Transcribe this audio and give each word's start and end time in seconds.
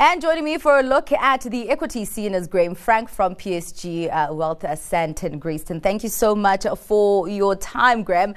And 0.00 0.22
joining 0.22 0.44
me 0.44 0.58
for 0.58 0.78
a 0.78 0.82
look 0.84 1.10
at 1.10 1.40
the 1.40 1.68
equity 1.70 2.04
scene 2.04 2.32
is 2.32 2.46
Graeme 2.46 2.76
Franck 2.76 3.08
from 3.08 3.34
PSG 3.34 4.08
uh, 4.08 4.32
Wealth 4.32 4.62
uh, 4.62 4.76
Sandton 4.76 5.40
Grayston. 5.40 5.82
Thank 5.82 6.04
you 6.04 6.08
so 6.08 6.36
much 6.36 6.66
for 6.76 7.28
your 7.28 7.56
time, 7.56 8.04
Graeme. 8.04 8.36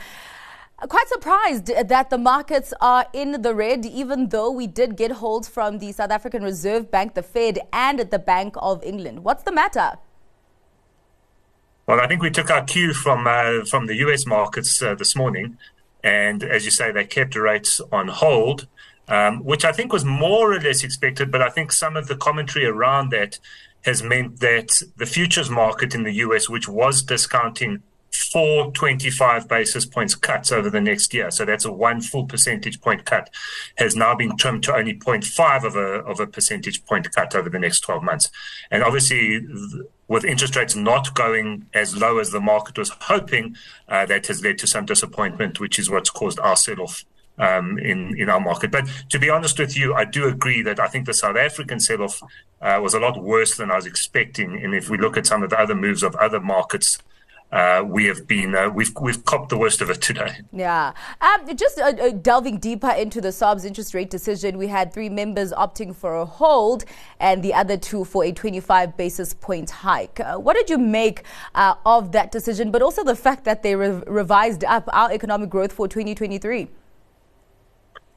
Quite 0.80 1.08
surprised 1.08 1.68
that 1.68 2.10
the 2.10 2.18
markets 2.18 2.74
are 2.82 3.06
in 3.14 3.44
the 3.44 3.54
red, 3.54 3.86
even 3.86 4.30
though 4.30 4.50
we 4.50 4.66
did 4.66 4.98
get 4.98 5.12
holds 5.12 5.48
from 5.48 5.78
the 5.78 5.92
South 5.92 6.10
African 6.10 6.42
Reserve 6.42 6.90
Bank, 6.90 7.14
the 7.14 7.22
Fed, 7.22 7.60
and 7.72 8.00
the 8.00 8.18
Bank 8.18 8.56
of 8.58 8.84
England. 8.84 9.24
What's 9.24 9.44
the 9.44 9.52
matter? 9.52 10.00
Well, 11.86 12.00
I 12.00 12.08
think 12.08 12.24
we 12.24 12.32
took 12.32 12.50
our 12.50 12.64
cue 12.64 12.92
from 12.92 13.28
uh, 13.28 13.66
from 13.66 13.86
the 13.86 13.98
US 13.98 14.26
markets 14.26 14.82
uh, 14.82 14.96
this 14.96 15.16
morning, 15.16 15.60
and 16.04 16.44
as 16.44 16.66
you 16.66 16.72
say, 16.72 16.92
they 16.92 17.06
kept 17.06 17.36
rates 17.36 17.80
on 17.92 18.08
hold 18.08 18.66
um, 19.12 19.44
which 19.44 19.66
I 19.66 19.74
think 19.74 19.92
was 19.92 20.06
more 20.06 20.54
or 20.54 20.60
less 20.60 20.84
expected. 20.84 21.32
But 21.32 21.42
I 21.42 21.50
think 21.50 21.72
some 21.72 21.98
of 21.98 22.08
the 22.08 22.16
commentary 22.16 22.66
around 22.66 23.12
that 23.12 23.38
has 23.84 24.02
meant 24.02 24.40
that 24.40 24.82
the 24.96 25.06
futures 25.06 25.50
market 25.50 25.94
in 25.94 26.04
the 26.04 26.14
US, 26.14 26.48
which 26.50 26.68
was 26.68 27.04
discounting 27.04 27.84
four 28.14 28.72
25 28.72 29.48
basis 29.48 29.86
points 29.86 30.16
cuts 30.16 30.52
over 30.52 30.70
the 30.70 30.80
next 30.80 31.14
year. 31.14 31.30
So 31.30 31.44
that's 31.44 31.66
a 31.66 31.72
one 31.72 32.00
full 32.00 32.26
percentage 32.26 32.80
point 32.80 33.04
cut 33.06 33.30
has 33.78 33.96
now 33.96 34.16
been 34.16 34.38
trimmed 34.38 34.64
to 34.64 34.76
only 34.76 34.94
0.5 34.94 35.64
of 35.66 35.76
a, 35.76 35.80
of 35.80 36.20
a 36.20 36.28
percentage 36.28 36.86
point 36.86 37.12
cut 37.12 37.36
over 37.36 37.50
the 37.50 37.60
next 37.60 37.82
12 37.82 38.04
months. 38.04 38.30
And 38.70 38.82
obviously, 38.82 39.46
with 40.08 40.24
interest 40.24 40.56
rates 40.56 40.76
not 40.76 41.14
going 41.16 41.66
as 41.74 41.98
low 41.98 42.20
as 42.20 42.32
the 42.32 42.42
market 42.42 42.78
was 42.78 42.92
hoping, 43.02 43.58
uh, 43.90 44.06
that 44.06 44.28
has 44.28 44.42
led 44.44 44.58
to 44.60 44.68
some 44.68 44.86
disappointment, 44.86 45.60
which 45.60 45.80
is 45.80 45.90
what's 45.90 46.10
caused 46.10 46.40
our 46.40 46.56
sell 46.56 46.82
off 46.82 47.04
um, 47.38 47.78
in 47.80 48.18
in 48.20 48.30
our 48.30 48.40
market. 48.40 48.72
But 48.72 48.88
to 49.10 49.20
be 49.20 49.30
honest 49.30 49.60
with 49.60 49.78
you, 49.78 49.94
I 49.94 50.06
do 50.06 50.28
agree 50.28 50.62
that 50.64 50.80
I 50.80 50.88
think 50.88 51.06
the 51.06 51.14
South 51.14 51.38
African 51.38 51.80
sell-off 51.80 52.22
uh, 52.62 52.80
was 52.82 52.94
a 52.94 53.00
lot 53.00 53.22
worse 53.22 53.58
than 53.58 53.72
I 53.72 53.76
was 53.76 53.86
expecting. 53.86 54.64
And 54.64 54.74
if 54.74 54.90
we 54.90 54.98
look 54.98 55.18
at 55.18 55.26
some 55.26 55.44
of 55.44 55.50
the 55.50 55.60
other 55.60 55.76
moves 55.76 56.04
of 56.04 56.16
other 56.16 56.40
markets. 56.40 56.98
Uh, 57.52 57.84
we 57.86 58.06
have 58.06 58.26
been 58.28 58.56
uh, 58.56 58.70
we've 58.70 58.94
we've 59.02 59.26
copped 59.26 59.50
the 59.50 59.58
worst 59.58 59.82
of 59.82 59.90
it 59.90 60.02
today. 60.02 60.38
Yeah, 60.54 60.94
um, 61.20 61.54
just 61.58 61.78
uh, 61.78 61.92
uh, 62.02 62.10
delving 62.12 62.60
deeper 62.60 62.92
into 62.92 63.20
the 63.20 63.28
SARB's 63.28 63.66
interest 63.66 63.94
rate 63.94 64.10
decision, 64.10 64.58
we 64.58 64.68
had 64.68 64.94
three 64.94 65.10
members 65.10 65.52
opting 65.52 65.94
for 65.94 66.16
a 66.16 66.24
hold, 66.24 66.86
and 67.20 67.44
the 67.44 67.54
other 67.54 67.76
two 67.76 68.06
for 68.06 68.24
a 68.24 68.32
25 68.32 68.96
basis 68.96 69.34
point 69.34 69.70
hike. 69.70 70.22
Uh, 70.22 70.38
what 70.38 70.56
did 70.56 70.70
you 70.70 70.78
make 70.78 71.26
uh, 71.54 71.76
of 71.86 72.14
that 72.14 72.32
decision, 72.32 72.72
but 72.72 72.82
also 72.82 73.04
the 73.04 73.18
fact 73.18 73.44
that 73.44 73.64
they 73.64 73.76
re- 73.76 74.02
revised 74.08 74.64
up 74.64 74.88
our 74.94 75.12
economic 75.12 75.50
growth 75.50 75.74
for 75.74 75.90
2023? 75.90 76.70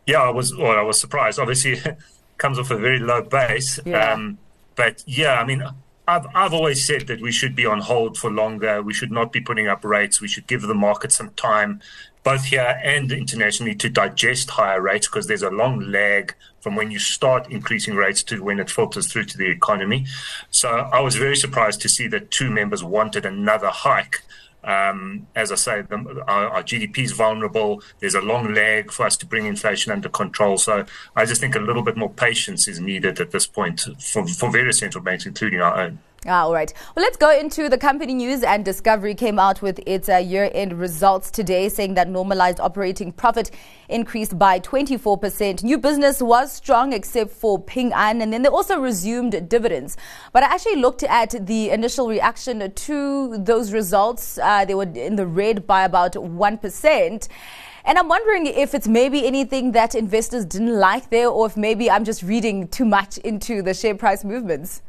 Yeah, 0.06 0.22
I 0.22 0.30
was. 0.30 0.54
Well, 0.56 0.78
I 0.78 0.82
was 0.82 1.00
surprised. 1.00 1.38
Obviously, 1.38 1.80
comes 2.38 2.58
off 2.58 2.70
a 2.70 2.76
very 2.76 2.98
low 2.98 3.22
base. 3.22 3.78
Yeah. 3.84 4.12
Um, 4.12 4.38
but 4.76 5.02
yeah, 5.06 5.40
I 5.40 5.44
mean, 5.44 5.62
I've 6.06 6.26
I've 6.34 6.52
always 6.52 6.86
said 6.86 7.06
that 7.06 7.20
we 7.20 7.32
should 7.32 7.54
be 7.54 7.66
on 7.66 7.80
hold 7.80 8.18
for 8.18 8.30
longer. 8.30 8.82
We 8.82 8.92
should 8.92 9.10
not 9.10 9.32
be 9.32 9.40
putting 9.40 9.68
up 9.68 9.84
rates. 9.84 10.20
We 10.20 10.28
should 10.28 10.46
give 10.46 10.62
the 10.62 10.74
market 10.74 11.12
some 11.12 11.30
time, 11.30 11.80
both 12.22 12.44
here 12.46 12.78
and 12.84 13.10
internationally, 13.10 13.74
to 13.76 13.88
digest 13.88 14.50
higher 14.50 14.80
rates 14.80 15.06
because 15.08 15.26
there's 15.26 15.42
a 15.42 15.50
long 15.50 15.80
lag 15.80 16.34
from 16.60 16.76
when 16.76 16.90
you 16.90 16.98
start 16.98 17.50
increasing 17.50 17.94
rates 17.94 18.22
to 18.24 18.42
when 18.42 18.58
it 18.58 18.70
filters 18.70 19.10
through 19.10 19.24
to 19.24 19.38
the 19.38 19.50
economy. 19.50 20.06
So 20.50 20.68
I 20.68 21.00
was 21.00 21.16
very 21.16 21.36
surprised 21.36 21.80
to 21.82 21.88
see 21.88 22.08
that 22.08 22.30
two 22.30 22.50
members 22.50 22.82
wanted 22.82 23.24
another 23.24 23.68
hike. 23.68 24.22
Um, 24.64 25.26
as 25.34 25.52
I 25.52 25.56
say, 25.56 25.82
the, 25.82 26.24
our, 26.26 26.48
our, 26.48 26.62
GDP 26.62 27.00
is 27.00 27.12
vulnerable. 27.12 27.82
There's 28.00 28.14
a 28.14 28.20
long 28.20 28.54
lag 28.54 28.90
for 28.90 29.04
us 29.04 29.16
to 29.18 29.26
bring 29.26 29.46
inflation 29.46 29.92
under 29.92 30.08
control. 30.08 30.56
So 30.56 30.86
I 31.14 31.26
just 31.26 31.40
think 31.40 31.54
a 31.54 31.60
little 31.60 31.82
bit 31.82 31.96
more 31.96 32.10
patience 32.10 32.66
is 32.66 32.80
needed 32.80 33.20
at 33.20 33.30
this 33.30 33.46
point 33.46 33.86
for, 34.00 34.26
for 34.26 34.50
various 34.50 34.78
central 34.78 35.04
banks, 35.04 35.26
including 35.26 35.60
our 35.60 35.78
own. 35.78 35.98
Ah, 36.26 36.44
all 36.44 36.54
right. 36.54 36.72
Well, 36.96 37.04
let's 37.04 37.18
go 37.18 37.30
into 37.30 37.68
the 37.68 37.76
company 37.76 38.14
news. 38.14 38.42
And 38.42 38.64
Discovery 38.64 39.14
came 39.14 39.38
out 39.38 39.60
with 39.60 39.78
its 39.84 40.08
uh, 40.08 40.16
year 40.16 40.50
end 40.54 40.72
results 40.72 41.30
today, 41.30 41.68
saying 41.68 41.94
that 41.94 42.08
normalized 42.08 42.60
operating 42.60 43.12
profit 43.12 43.50
increased 43.90 44.38
by 44.38 44.58
24%. 44.60 45.62
New 45.62 45.76
business 45.76 46.22
was 46.22 46.50
strong, 46.50 46.94
except 46.94 47.30
for 47.30 47.58
Ping 47.62 47.92
An. 47.92 48.22
And 48.22 48.32
then 48.32 48.40
they 48.40 48.48
also 48.48 48.78
resumed 48.80 49.50
dividends. 49.50 49.98
But 50.32 50.44
I 50.44 50.54
actually 50.54 50.76
looked 50.76 51.02
at 51.02 51.46
the 51.46 51.68
initial 51.68 52.08
reaction 52.08 52.72
to 52.72 53.36
those 53.36 53.74
results. 53.74 54.38
Uh, 54.38 54.64
they 54.64 54.74
were 54.74 54.84
in 54.84 55.16
the 55.16 55.26
red 55.26 55.66
by 55.66 55.84
about 55.84 56.14
1%. 56.14 57.28
And 57.84 57.98
I'm 57.98 58.08
wondering 58.08 58.46
if 58.46 58.74
it's 58.74 58.88
maybe 58.88 59.26
anything 59.26 59.72
that 59.72 59.94
investors 59.94 60.46
didn't 60.46 60.74
like 60.80 61.10
there, 61.10 61.28
or 61.28 61.44
if 61.44 61.56
maybe 61.58 61.90
I'm 61.90 62.04
just 62.06 62.22
reading 62.22 62.68
too 62.68 62.86
much 62.86 63.18
into 63.18 63.60
the 63.60 63.74
share 63.74 63.94
price 63.94 64.24
movements. 64.24 64.80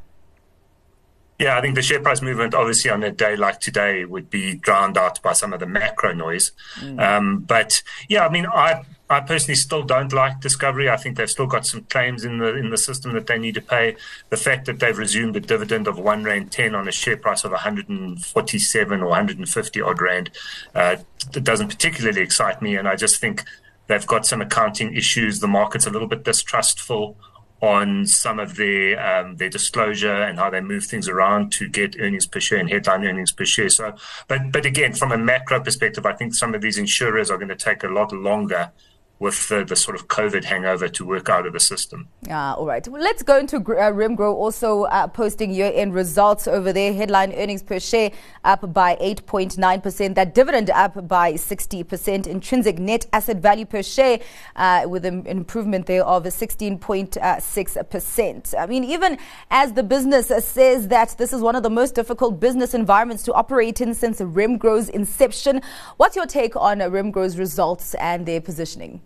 Yeah, 1.38 1.58
I 1.58 1.62
think 1.62 1.76
the 1.76 1.82
share 1.82 2.00
price 2.00 2.22
movement, 2.22 2.54
obviously, 2.54 2.90
on 2.92 3.04
a 3.04 3.12
day 3.12 3.36
like 3.36 3.60
today, 3.60 4.06
would 4.06 4.30
be 4.30 4.56
drowned 4.56 4.98
out 4.98 5.22
by 5.22 5.34
some 5.34 5.52
of 5.52 5.60
the 5.60 5.66
macro 5.66 6.14
noise. 6.14 6.52
Mm. 6.80 7.02
Um, 7.02 7.40
but 7.40 7.84
yeah, 8.08 8.26
I 8.26 8.30
mean, 8.30 8.46
I 8.46 8.84
I 9.10 9.20
personally 9.20 9.56
still 9.56 9.84
don't 9.84 10.12
like 10.14 10.40
Discovery. 10.40 10.90
I 10.90 10.98
think 10.98 11.18
they've 11.18 11.30
still 11.30 11.46
got 11.46 11.66
some 11.66 11.84
claims 11.84 12.24
in 12.24 12.40
the 12.40 12.56
in 12.56 12.70
the 12.70 12.78
system 12.78 13.14
that 13.14 13.28
they 13.28 13.38
need 13.38 13.56
to 13.56 13.62
pay. 13.62 13.98
The 14.30 14.38
fact 14.38 14.66
that 14.66 14.80
they've 14.80 14.98
resumed 14.98 15.36
a 15.36 15.42
dividend 15.42 15.88
of 15.88 16.00
one 16.00 16.24
rand 16.24 16.52
ten 16.52 16.74
on 16.74 16.88
a 16.88 16.92
share 16.92 17.18
price 17.18 17.44
of 17.44 17.52
147 17.52 19.02
or 19.02 19.08
150 19.08 19.82
odd 19.82 20.02
rand, 20.02 20.32
uh, 20.74 20.96
doesn't 21.32 21.68
particularly 21.68 22.22
excite 22.22 22.62
me. 22.62 22.78
And 22.78 22.88
I 22.88 22.96
just 22.96 23.20
think 23.20 23.44
they've 23.88 24.08
got 24.08 24.26
some 24.26 24.42
accounting 24.42 24.96
issues. 24.96 25.40
The 25.40 25.48
market's 25.48 25.86
a 25.86 25.92
little 25.92 26.08
bit 26.08 26.24
distrustful 26.24 27.18
on 27.62 28.06
some 28.06 28.40
of 28.40 28.56
their 28.56 29.00
um, 29.00 29.38
their 29.38 29.50
disclosure 29.50 30.14
and 30.14 30.38
how 30.38 30.50
they 30.50 30.62
move 30.62 30.86
things 30.86 31.08
around 31.08 31.52
to 31.54 31.68
get 31.68 31.96
earnings 32.00 32.28
per 32.28 32.40
share 32.40 32.60
and 32.60 32.70
headline 32.70 33.06
earnings 33.06 33.32
per 33.32 33.46
share. 33.46 33.70
So, 33.70 33.96
but 34.28 34.52
but 34.52 34.66
again, 34.66 34.94
from 34.94 35.12
a 35.12 35.18
macro 35.18 35.60
perspective, 35.62 36.06
I 36.06 36.14
think 36.14 36.34
some 36.34 36.54
of 36.54 36.62
these 36.62 36.78
insurers 36.78 37.32
are 37.32 37.38
going 37.38 37.50
to 37.50 37.56
take 37.56 37.84
a 37.84 37.88
lot 37.88 38.12
longer 38.12 38.72
with 39.26 39.50
the, 39.50 39.66
the, 39.66 39.76
sort 39.76 39.96
of 39.96 40.08
COVID 40.08 40.44
hangover 40.44 40.88
to 40.88 41.04
work 41.04 41.30
out 41.30 41.48
of 41.48 41.54
the 41.54 41.60
system. 41.60 42.08
Ah, 42.30 42.54
all 42.54 42.68
right. 42.68 42.88
Well, 42.88 43.02
let's 43.02 43.24
go 43.24 43.40
into 43.40 43.58
uh, 43.58 43.92
Remgro 43.92 44.32
also 44.32 44.84
uh, 44.84 45.08
posting 45.08 45.52
year 45.52 45.72
end 45.74 45.96
results 45.96 46.48
over 46.48 46.72
there. 46.72 46.94
Headline 46.94 47.34
earnings 47.34 47.64
per 47.64 47.80
share 47.80 48.12
up 48.44 48.72
by 48.72 48.96
8.9%. 48.98 50.14
That 50.14 50.36
dividend 50.36 50.70
up 50.70 51.08
by 51.08 51.34
60%. 51.34 52.28
Intrinsic 52.28 52.78
net 52.78 53.08
asset 53.14 53.38
value 53.38 53.66
per 53.66 53.82
share 53.82 54.20
uh, 54.58 54.86
with 54.88 55.06
an 55.06 55.26
improvement 55.26 55.88
there 55.88 56.06
of 56.06 56.26
16.6%. 56.26 58.56
I 58.60 58.66
mean, 58.68 58.84
even 58.84 59.18
as 59.50 59.74
the 59.74 59.82
business 59.82 60.28
says 60.28 60.90
that 60.90 61.16
this 61.18 61.34
is 61.34 61.42
one 61.42 61.56
of 61.56 61.64
the 61.64 61.72
most 61.72 61.96
difficult 61.96 62.40
business 62.40 62.76
environments 62.76 63.24
to 63.24 63.34
operate 63.34 63.82
in 63.82 63.96
since 63.96 64.22
Remgro's 64.22 64.88
inception, 64.88 65.64
what's 65.98 66.16
your 66.16 66.28
take 66.28 66.56
on 66.56 66.78
Remgro's 66.78 67.40
results 67.40 67.96
and 67.96 68.28
their 68.28 68.40
positioning? 68.40 69.02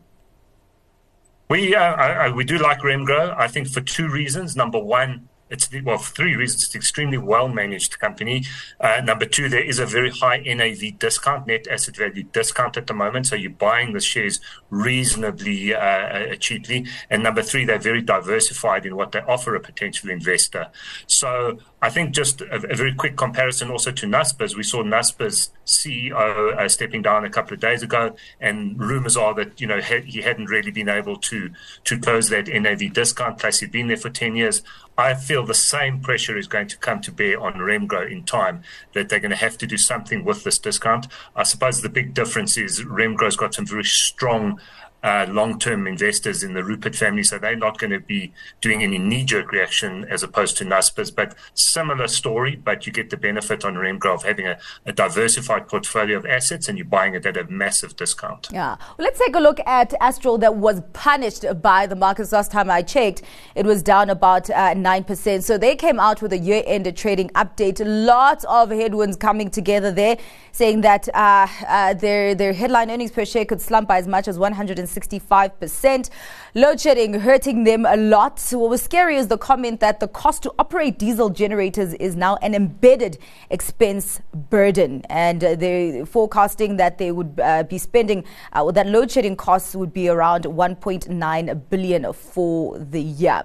We 1.49 1.73
uh, 1.73 1.81
I, 1.81 2.29
we 2.29 2.43
do 2.43 2.59
like 2.59 2.81
Remgro. 2.81 3.35
I 3.35 3.47
think 3.47 3.69
for 3.69 3.81
two 3.81 4.07
reasons. 4.07 4.55
Number 4.55 4.77
one, 4.77 5.28
it's 5.49 5.69
well 5.83 5.97
for 5.97 6.13
three 6.13 6.35
reasons. 6.35 6.63
It's 6.63 6.75
an 6.75 6.79
extremely 6.79 7.17
well 7.17 7.47
managed 7.47 7.99
company. 7.99 8.45
Uh, 8.79 9.01
number 9.03 9.25
two, 9.25 9.49
there 9.49 9.63
is 9.63 9.79
a 9.79 9.85
very 9.85 10.11
high 10.11 10.37
NAV 10.37 10.99
discount, 10.99 11.47
net 11.47 11.67
asset 11.67 11.95
value 11.95 12.23
discount 12.23 12.77
at 12.77 12.87
the 12.87 12.93
moment. 12.93 13.27
So 13.27 13.35
you're 13.35 13.51
buying 13.51 13.93
the 13.93 13.99
shares 13.99 14.39
reasonably 14.69 15.73
uh, 15.73 16.35
cheaply. 16.35 16.85
And 17.09 17.23
number 17.23 17.41
three, 17.41 17.65
they're 17.65 17.79
very 17.79 18.01
diversified 18.01 18.85
in 18.85 18.95
what 18.95 19.11
they 19.11 19.19
offer 19.21 19.55
a 19.55 19.59
potential 19.59 20.09
investor. 20.09 20.67
So 21.07 21.59
I 21.81 21.89
think 21.89 22.11
just 22.11 22.41
a, 22.41 22.55
a 22.55 22.75
very 22.75 22.93
quick 22.93 23.15
comparison 23.15 23.71
also 23.71 23.91
to 23.91 24.05
Naspers. 24.05 24.55
We 24.55 24.63
saw 24.63 24.83
Naspers 24.83 25.49
CEO 25.65 26.57
uh, 26.57 26.67
stepping 26.67 27.01
down 27.01 27.23
a 27.23 27.29
couple 27.29 27.53
of 27.53 27.61
days 27.61 27.83
ago, 27.83 28.15
and 28.41 28.77
rumors 28.77 29.15
are 29.15 29.33
that 29.35 29.61
you 29.61 29.67
know 29.67 29.79
he, 29.79 30.01
he 30.01 30.21
hadn't 30.21 30.47
really 30.47 30.71
been 30.71 30.89
able 30.89 31.17
to 31.17 31.49
to 31.85 31.99
close 31.99 32.29
that 32.29 32.47
NAV 32.47 32.93
discount. 32.93 33.37
Plus, 33.39 33.59
he'd 33.59 33.71
been 33.71 33.87
there 33.87 33.97
for 33.97 34.09
ten 34.09 34.35
years. 34.35 34.61
I 34.97 35.13
feel 35.13 35.38
the 35.45 35.53
same 35.53 35.99
pressure 36.01 36.37
is 36.37 36.47
going 36.47 36.67
to 36.67 36.77
come 36.77 37.01
to 37.01 37.11
bear 37.11 37.39
on 37.39 37.53
Remgro 37.55 38.09
in 38.09 38.23
time, 38.23 38.63
that 38.93 39.09
they're 39.09 39.19
going 39.19 39.31
to 39.31 39.37
have 39.37 39.57
to 39.59 39.67
do 39.67 39.77
something 39.77 40.23
with 40.23 40.43
this 40.43 40.59
discount. 40.59 41.07
I 41.35 41.43
suppose 41.43 41.81
the 41.81 41.89
big 41.89 42.13
difference 42.13 42.57
is 42.57 42.83
Remgro's 42.83 43.35
got 43.35 43.53
some 43.53 43.65
very 43.65 43.83
strong 43.83 44.59
uh, 45.03 45.25
long-term 45.29 45.87
investors 45.87 46.43
in 46.43 46.53
the 46.53 46.63
Rupert 46.63 46.95
family, 46.95 47.23
so 47.23 47.37
they're 47.37 47.55
not 47.55 47.77
going 47.77 47.91
to 47.91 47.99
be 47.99 48.33
doing 48.61 48.83
any 48.83 48.97
knee-jerk 48.97 49.51
reaction 49.51 50.05
as 50.09 50.23
opposed 50.23 50.57
to 50.57 50.65
Naspers. 50.65 51.13
But 51.15 51.35
similar 51.53 52.07
story, 52.07 52.55
but 52.55 52.85
you 52.85 52.91
get 52.91 53.09
the 53.09 53.17
benefit 53.17 53.63
on 53.63 53.75
Remgro 53.75 54.13
of 54.15 54.23
having 54.23 54.47
a, 54.47 54.57
a, 54.85 54.91
diversified 54.91 55.67
portfolio 55.67 56.17
of 56.17 56.25
assets, 56.25 56.67
and 56.67 56.77
you're 56.77 56.85
buying 56.85 57.15
it 57.15 57.25
at 57.25 57.37
a 57.37 57.45
massive 57.45 57.95
discount. 57.95 58.49
Yeah. 58.51 58.75
Well, 58.97 59.05
let's 59.05 59.19
take 59.19 59.35
a 59.35 59.39
look 59.39 59.59
at 59.65 59.93
Astral 60.01 60.37
that 60.39 60.55
was 60.55 60.81
punished 60.93 61.45
by 61.61 61.87
the 61.87 61.95
markets 61.95 62.31
last 62.31 62.51
time 62.51 62.69
I 62.69 62.81
checked. 62.81 63.21
It 63.55 63.65
was 63.65 63.81
down 63.81 64.09
about 64.09 64.49
uh, 64.49 64.73
nine 64.73 65.05
percent. 65.05 65.43
So 65.43 65.57
they 65.57 65.75
came 65.75 65.99
out 65.99 66.21
with 66.21 66.33
a 66.33 66.37
year-end 66.37 66.95
trading 66.97 67.29
update. 67.29 67.81
Lots 67.85 68.43
of 68.45 68.71
headwinds 68.71 69.15
coming 69.15 69.49
together 69.49 69.91
there, 69.91 70.17
saying 70.51 70.81
that 70.81 71.07
uh, 71.13 71.47
uh 71.67 71.93
their 71.93 72.35
their 72.35 72.53
headline 72.53 72.91
earnings 72.91 73.11
per 73.11 73.23
share 73.23 73.45
could 73.45 73.61
slump 73.61 73.87
by 73.87 73.97
as 73.97 74.07
much 74.07 74.27
as 74.27 74.37
100. 74.37 74.88
165%. 74.89 76.09
Load 76.55 76.79
shedding 76.79 77.13
hurting 77.13 77.63
them 77.63 77.85
a 77.85 77.95
lot. 77.95 78.39
What 78.51 78.69
was 78.69 78.81
scary 78.81 79.17
is 79.17 79.27
the 79.27 79.37
comment 79.37 79.79
that 79.79 79.99
the 79.99 80.07
cost 80.07 80.43
to 80.43 80.53
operate 80.59 80.97
diesel 80.97 81.29
generators 81.29 81.93
is 81.95 82.15
now 82.15 82.37
an 82.37 82.55
embedded 82.55 83.17
expense 83.49 84.21
burden. 84.33 85.03
And 85.09 85.43
uh, 85.43 85.55
they're 85.55 86.05
forecasting 86.05 86.77
that 86.77 86.97
they 86.97 87.11
would 87.11 87.39
uh, 87.41 87.63
be 87.63 87.77
spending, 87.77 88.23
uh, 88.53 88.71
that 88.71 88.87
load 88.87 89.11
shedding 89.11 89.35
costs 89.35 89.75
would 89.75 89.93
be 89.93 90.09
around 90.09 90.45
1.9 90.45 91.61
billion 91.69 92.13
for 92.13 92.77
the 92.79 93.01
year. 93.01 93.43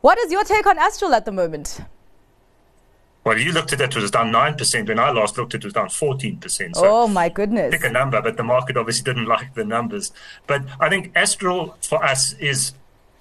What 0.00 0.18
is 0.18 0.30
your 0.30 0.44
take 0.44 0.66
on 0.66 0.78
Astral 0.78 1.12
at 1.14 1.24
the 1.24 1.32
moment? 1.32 1.80
Well, 3.28 3.38
you 3.38 3.52
looked 3.52 3.74
at 3.74 3.80
it, 3.82 3.94
it 3.94 4.00
was 4.00 4.10
down 4.10 4.32
9%. 4.32 4.88
When 4.88 4.98
I 4.98 5.10
last 5.10 5.36
looked, 5.36 5.54
it 5.54 5.62
was 5.62 5.74
down 5.74 5.88
14%. 5.88 6.74
So 6.74 6.82
oh, 6.82 7.06
my 7.06 7.28
goodness. 7.28 7.72
Pick 7.72 7.84
a 7.84 7.90
number, 7.90 8.22
but 8.22 8.38
the 8.38 8.42
market 8.42 8.78
obviously 8.78 9.04
didn't 9.04 9.26
like 9.36 9.52
the 9.52 9.66
numbers. 9.66 10.12
But 10.46 10.62
I 10.80 10.88
think 10.88 11.12
Astral 11.14 11.76
for 11.82 12.02
us 12.02 12.32
is, 12.38 12.72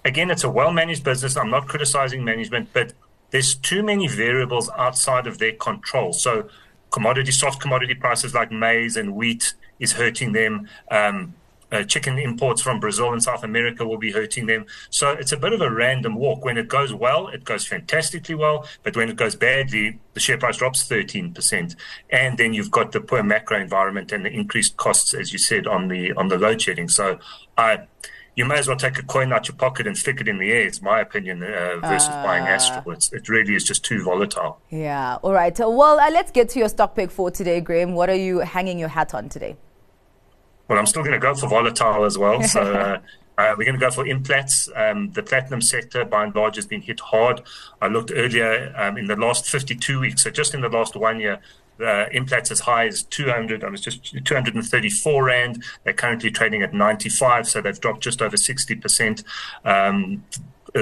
again, 0.05 0.31
it's 0.31 0.45
a 0.45 0.49
well 0.49 0.71
managed 0.71 1.03
business. 1.03 1.35
I'm 1.35 1.49
not 1.49 1.67
criticizing 1.67 2.23
management, 2.23 2.69
but 2.71 2.93
there's 3.31 3.55
too 3.55 3.83
many 3.83 4.07
variables 4.07 4.69
outside 4.77 5.27
of 5.27 5.39
their 5.39 5.51
control. 5.51 6.13
So, 6.13 6.47
commodity, 6.89 7.33
soft 7.33 7.59
commodity 7.59 7.95
prices 7.95 8.33
like 8.33 8.49
maize 8.49 8.95
and 8.95 9.13
wheat 9.13 9.55
is 9.77 9.91
hurting 9.91 10.31
them. 10.31 10.69
Um, 10.89 11.33
uh, 11.71 11.83
chicken 11.83 12.17
imports 12.17 12.61
from 12.61 12.79
Brazil 12.79 13.11
and 13.11 13.21
South 13.21 13.43
America 13.43 13.85
will 13.85 13.97
be 13.97 14.11
hurting 14.11 14.45
them. 14.45 14.65
So 14.89 15.11
it's 15.11 15.31
a 15.31 15.37
bit 15.37 15.53
of 15.53 15.61
a 15.61 15.71
random 15.71 16.15
walk. 16.15 16.45
When 16.45 16.57
it 16.57 16.67
goes 16.67 16.93
well, 16.93 17.27
it 17.27 17.43
goes 17.43 17.65
fantastically 17.65 18.35
well. 18.35 18.65
But 18.83 18.95
when 18.95 19.09
it 19.09 19.15
goes 19.15 19.35
badly, 19.35 19.99
the 20.13 20.19
share 20.19 20.37
price 20.37 20.57
drops 20.57 20.87
13%. 20.87 21.75
And 22.09 22.37
then 22.37 22.53
you've 22.53 22.71
got 22.71 22.91
the 22.91 23.01
poor 23.01 23.23
macro 23.23 23.59
environment 23.59 24.11
and 24.11 24.25
the 24.25 24.31
increased 24.31 24.77
costs, 24.77 25.13
as 25.13 25.33
you 25.33 25.39
said, 25.39 25.67
on 25.67 25.87
the 25.87 26.13
on 26.13 26.29
the 26.29 26.37
load 26.37 26.61
shedding. 26.61 26.87
So 26.87 27.19
I 27.57 27.87
you 28.37 28.45
may 28.45 28.59
as 28.59 28.67
well 28.67 28.77
take 28.77 28.99
a 28.99 29.03
coin 29.03 29.33
out 29.33 29.47
your 29.47 29.57
pocket 29.57 29.87
and 29.87 29.97
stick 29.97 30.21
it 30.21 30.27
in 30.27 30.37
the 30.37 30.51
air. 30.51 30.67
It's 30.67 30.79
my 30.79 31.01
opinion 31.01 31.41
uh, 31.41 31.77
versus 31.81 32.07
uh, 32.09 32.23
buying 32.23 32.45
Astral. 32.45 32.91
It's, 32.91 33.11
it 33.11 33.27
really 33.27 33.55
is 33.55 33.63
just 33.63 33.83
too 33.83 34.03
volatile. 34.03 34.61
Yeah. 34.69 35.17
All 35.23 35.33
right. 35.33 35.57
Well, 35.57 35.99
uh, 35.99 36.11
let's 36.11 36.29
get 36.31 36.49
to 36.49 36.59
your 36.59 36.69
stock 36.69 36.95
pick 36.95 37.09
for 37.09 37.31
today, 37.31 37.61
Graeme. 37.61 37.93
What 37.93 38.11
are 38.11 38.15
you 38.15 38.39
hanging 38.39 38.77
your 38.77 38.89
hat 38.89 39.15
on 39.15 39.27
today? 39.27 39.57
Well, 40.67 40.77
I'm 40.77 40.85
still 40.85 41.03
going 41.03 41.13
to 41.13 41.19
go 41.19 41.33
for 41.33 41.47
volatile 41.47 42.03
as 42.03 42.17
well. 42.17 42.43
So 42.43 42.61
uh, 42.73 42.99
uh, 43.37 43.55
we're 43.57 43.65
going 43.65 43.79
to 43.79 43.79
go 43.79 43.91
for 43.91 44.03
Implats. 44.03 44.69
Um, 44.75 45.11
the 45.11 45.23
platinum 45.23 45.61
sector, 45.61 46.03
by 46.03 46.23
and 46.23 46.35
large, 46.35 46.55
has 46.55 46.65
been 46.65 46.81
hit 46.81 46.99
hard. 46.99 47.41
I 47.81 47.87
looked 47.87 48.11
earlier 48.13 48.73
um, 48.75 48.97
in 48.97 49.05
the 49.05 49.15
last 49.15 49.47
52 49.47 49.99
weeks, 49.99 50.23
so 50.23 50.31
just 50.31 50.53
in 50.53 50.61
the 50.61 50.69
last 50.69 50.95
one 50.95 51.19
year, 51.19 51.39
uh, 51.79 52.09
Implats 52.11 52.49
as 52.49 52.61
high 52.61 52.87
as 52.87 53.03
200. 53.03 53.63
I 53.63 53.69
was 53.69 53.81
just 53.81 54.25
234 54.25 55.23
rand. 55.23 55.63
They're 55.83 55.93
currently 55.93 56.31
trading 56.31 56.63
at 56.63 56.73
95, 56.73 57.47
so 57.47 57.61
they've 57.61 57.79
dropped 57.79 58.01
just 58.01 58.21
over 58.21 58.35
60 58.35 58.75
percent. 58.75 59.23
Um, 59.63 60.23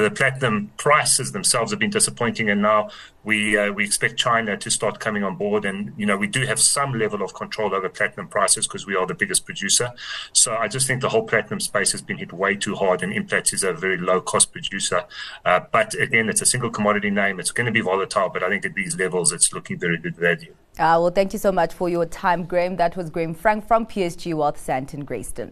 the 0.02 0.12
platinum 0.12 0.72
prices 0.78 1.32
themselves 1.32 1.72
have 1.72 1.80
been 1.80 1.90
disappointing, 1.90 2.50
and 2.50 2.62
now 2.62 2.90
we 3.24 3.58
uh, 3.58 3.72
we 3.72 3.84
expect 3.84 4.18
China 4.18 4.58
to 4.58 4.70
start 4.70 5.00
coming 5.00 5.24
on 5.24 5.36
board. 5.36 5.66
And 5.66 5.94
you 5.98 6.06
know, 6.06 6.18
we 6.18 6.28
do 6.28 6.46
have 6.46 6.60
some 6.60 6.94
level 6.94 7.22
of 7.22 7.34
control 7.34 7.74
over 7.74 7.90
platinum 7.90 8.28
prices 8.28 8.68
because 8.68 8.86
we 8.86 8.96
are 8.96 9.06
the 9.06 9.14
biggest 9.14 9.46
producer. 9.46 9.92
So 10.34 10.56
I 10.56 10.68
just 10.68 10.88
think 10.88 11.02
the 11.02 11.10
whole 11.10 11.24
platinum 11.24 11.60
space 11.60 11.92
has 11.92 12.02
been 12.02 12.18
hit 12.18 12.34
way 12.34 12.56
too 12.56 12.76
hard, 12.76 13.04
and 13.04 13.14
Implats 13.14 13.54
is 13.54 13.64
a 13.64 13.74
very 13.74 13.98
low 13.98 14.22
cost 14.22 14.52
producer. 14.52 15.04
Uh, 15.44 15.62
but 15.72 15.94
again, 15.96 16.30
it's 16.30 16.42
a 16.42 16.46
single 16.46 16.70
commodity 16.70 17.10
name. 17.10 17.40
It's 17.40 17.52
going 17.52 17.66
to 17.66 17.72
be 17.72 17.82
volatile, 17.82 18.30
but 18.30 18.44
I 18.44 18.50
think 18.50 18.66
at 18.66 18.76
these 18.76 18.98
levels, 18.98 19.32
it's 19.32 19.54
looking 19.54 19.80
very 19.80 19.98
good 19.98 20.16
value. 20.16 20.54
Uh, 20.78 21.00
well, 21.00 21.12
thank 21.12 21.32
you 21.32 21.40
so 21.40 21.52
much 21.52 21.74
for 21.74 21.88
your 21.88 22.06
time, 22.06 22.44
Graeme. 22.44 22.76
That 22.76 22.98
was 22.98 23.10
Graeme 23.10 23.34
Franck 23.34 23.66
from 23.66 23.86
PSG 23.86 24.34
Wealth, 24.34 24.58
Sandton 24.58 25.04
Grayston. 25.04 25.52